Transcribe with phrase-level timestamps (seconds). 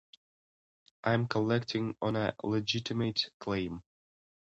[1.03, 3.83] I'm collecting on a legitimate claim.